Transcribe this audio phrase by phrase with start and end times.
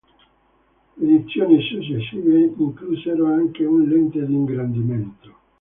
[0.99, 5.35] Edizioni successive inclusero anche una lente di ingrandimento.